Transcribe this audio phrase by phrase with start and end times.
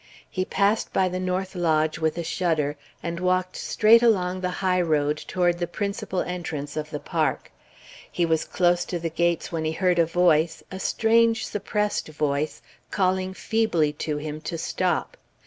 [0.27, 4.81] He passed by the north lodge with a shudder, and walked straight along the high
[4.81, 7.51] road toward the principal entrance of the Park.
[8.11, 12.63] He was close to the gates when he heard a voice a strange, suppressed voice,
[12.89, 15.17] calling feebly to him to stop.